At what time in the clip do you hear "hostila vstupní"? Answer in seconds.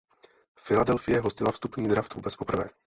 1.21-1.87